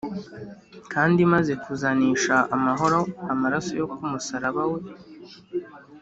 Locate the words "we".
4.71-4.81